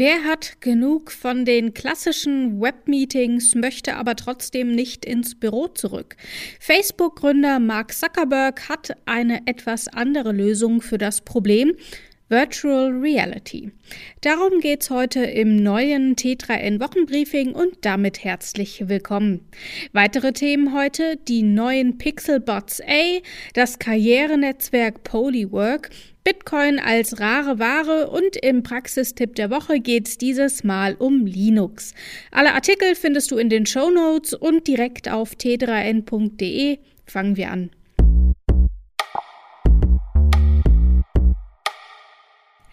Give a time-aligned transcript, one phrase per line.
[0.00, 6.14] Wer hat genug von den klassischen Webmeetings, möchte aber trotzdem nicht ins Büro zurück?
[6.60, 11.72] Facebook-Gründer Mark Zuckerberg hat eine etwas andere Lösung für das Problem.
[12.28, 13.72] Virtual Reality.
[14.20, 19.48] Darum geht's heute im neuen T3N Wochenbriefing und damit herzlich willkommen.
[19.92, 23.18] Weitere Themen heute, die neuen Pixelbots A,
[23.54, 25.90] das Karrierenetzwerk Polywork,
[26.28, 31.94] Bitcoin als rare Ware und im Praxistipp der Woche geht's dieses Mal um Linux.
[32.30, 36.80] Alle Artikel findest du in den Show Notes und direkt auf t3n.de.
[37.06, 37.70] Fangen wir an.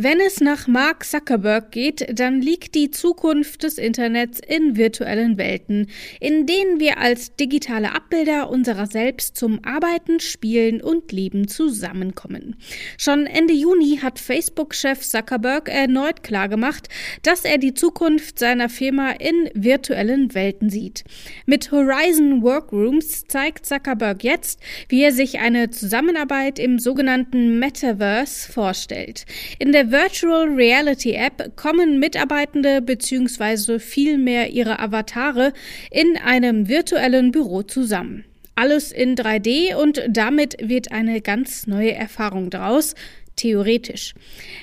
[0.00, 5.88] Wenn es nach Mark Zuckerberg geht, dann liegt die Zukunft des Internets in virtuellen Welten,
[6.20, 12.54] in denen wir als digitale Abbilder unserer selbst zum Arbeiten, Spielen und Leben zusammenkommen.
[12.96, 16.88] Schon Ende Juni hat Facebook-Chef Zuckerberg erneut klargemacht,
[17.24, 21.02] dass er die Zukunft seiner Firma in virtuellen Welten sieht.
[21.44, 29.26] Mit Horizon Workrooms zeigt Zuckerberg jetzt, wie er sich eine Zusammenarbeit im sogenannten Metaverse vorstellt.
[29.58, 33.78] In der Virtual Reality App kommen Mitarbeitende bzw.
[33.78, 35.54] vielmehr ihre Avatare
[35.90, 38.24] in einem virtuellen Büro zusammen.
[38.54, 42.94] Alles in 3D und damit wird eine ganz neue Erfahrung draus,
[43.36, 44.12] theoretisch.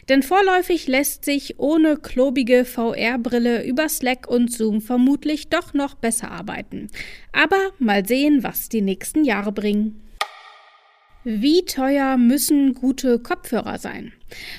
[0.09, 6.29] Denn vorläufig lässt sich ohne klobige VR-Brille über Slack und Zoom vermutlich doch noch besser
[6.29, 6.87] arbeiten.
[7.31, 10.04] Aber mal sehen, was die nächsten Jahre bringen.
[11.27, 14.13] Wie teuer müssen gute Kopfhörer sein?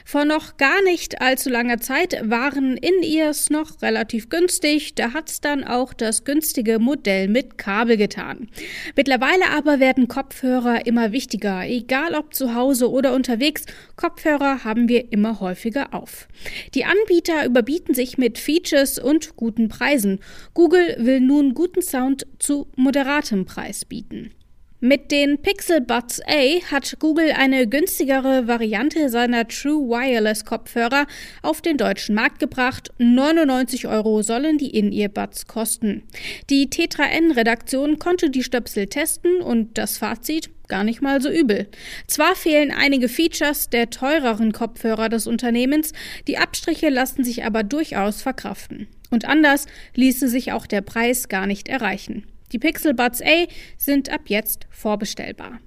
[0.05, 5.63] Vor noch gar nicht allzu langer Zeit waren In-Ears noch relativ günstig, da hat's dann
[5.63, 8.49] auch das günstige Modell mit Kabel getan.
[8.97, 15.13] Mittlerweile aber werden Kopfhörer immer wichtiger, egal ob zu Hause oder unterwegs, Kopfhörer haben wir
[15.13, 16.27] immer häufiger auf.
[16.75, 20.19] Die Anbieter überbieten sich mit Features und guten Preisen.
[20.53, 24.33] Google will nun guten Sound zu moderatem Preis bieten.
[24.81, 31.07] Mit den Pixel Buds A hat Google eine günstigere Variante seiner True Wireless Kopfhörer
[31.41, 32.91] auf den deutschen Markt gebracht.
[32.99, 36.03] 99 Euro sollen die In-Ear-Buds kosten.
[36.51, 41.69] Die Tetra N-Redaktion konnte die Stöpsel testen und das Fazit gar nicht mal so übel.
[42.07, 45.93] Zwar fehlen einige Features der teureren Kopfhörer des Unternehmens,
[46.29, 48.89] die Abstriche lassen sich aber durchaus verkraften.
[49.09, 49.65] Und anders
[49.95, 52.27] ließe sich auch der Preis gar nicht erreichen.
[52.53, 53.47] Die Pixel Buds A
[53.77, 55.61] sind ab jetzt vorbestellbar.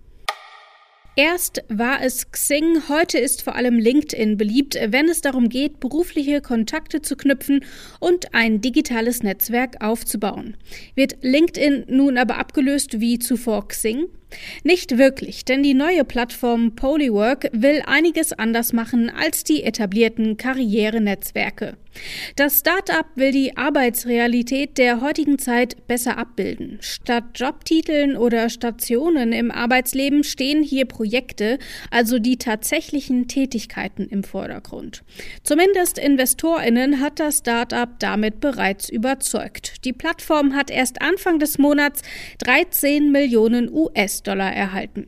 [1.16, 6.40] Erst war es Xing, heute ist vor allem LinkedIn beliebt, wenn es darum geht, berufliche
[6.40, 7.66] Kontakte zu knüpfen
[8.00, 10.56] und ein digitales Netzwerk aufzubauen.
[10.96, 14.06] Wird LinkedIn nun aber abgelöst wie zuvor Xing?
[14.64, 21.78] Nicht wirklich, denn die neue Plattform Polywork will einiges anders machen als die etablierten Karrierenetzwerke.
[22.36, 26.78] Das Startup will die Arbeitsrealität der heutigen Zeit besser abbilden.
[26.82, 31.58] Statt Jobtiteln oder Stationen im Arbeitsleben stehen hier Projekte,
[31.90, 35.04] also die tatsächlichen Tätigkeiten im Vordergrund.
[35.44, 39.84] Zumindest Investorinnen hat das Startup damit bereits überzeugt.
[39.84, 42.04] Die Plattform hat erst Anfang des Monats
[42.40, 45.08] 13 Millionen US US-Dollar erhalten.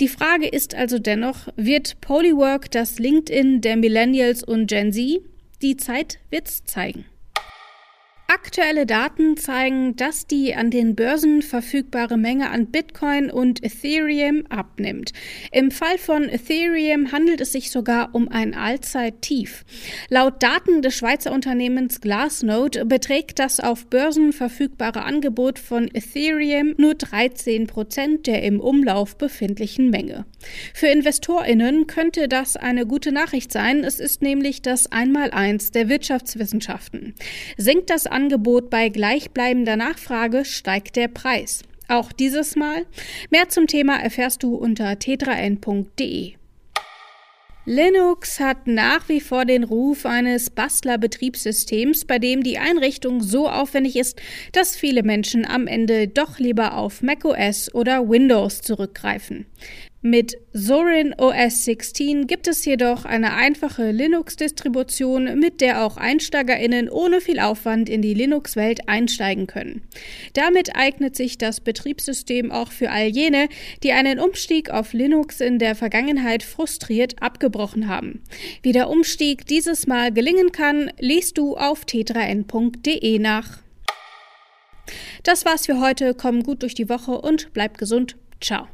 [0.00, 5.20] Die Frage ist also dennoch, wird Polywork das LinkedIn der Millennials und Gen Z?
[5.62, 7.04] Die Zeit wird's zeigen.
[8.30, 15.14] Aktuelle Daten zeigen, dass die an den Börsen verfügbare Menge an Bitcoin und Ethereum abnimmt.
[15.50, 19.64] Im Fall von Ethereum handelt es sich sogar um ein Allzeittief.
[20.10, 26.96] Laut Daten des Schweizer Unternehmens Glassnode beträgt das auf Börsen verfügbare Angebot von Ethereum nur
[26.96, 30.26] 13 Prozent der im Umlauf befindlichen Menge.
[30.74, 33.84] Für InvestorInnen könnte das eine gute Nachricht sein.
[33.84, 37.14] Es ist nämlich das Einmaleins der Wirtschaftswissenschaften.
[37.56, 41.62] Sinkt das Angebot bei gleichbleibender Nachfrage steigt der Preis.
[41.86, 42.84] Auch dieses Mal.
[43.30, 46.32] Mehr zum Thema erfährst du unter tetraN.de.
[47.64, 53.94] Linux hat nach wie vor den Ruf eines Bastler-Betriebssystems, bei dem die Einrichtung so aufwendig
[53.94, 59.46] ist, dass viele Menschen am Ende doch lieber auf macOS oder Windows zurückgreifen.
[60.00, 67.20] Mit Zorin OS 16 gibt es jedoch eine einfache Linux-Distribution, mit der auch EinsteigerInnen ohne
[67.20, 69.82] viel Aufwand in die Linux-Welt einsteigen können.
[70.34, 73.48] Damit eignet sich das Betriebssystem auch für all jene,
[73.82, 78.22] die einen Umstieg auf Linux in der Vergangenheit frustriert abgebrochen haben.
[78.62, 83.58] Wie der Umstieg dieses Mal gelingen kann, liest du auf tetraN.de nach.
[85.24, 86.14] Das war's für heute.
[86.14, 88.16] Komm gut durch die Woche und bleib gesund.
[88.40, 88.68] Ciao.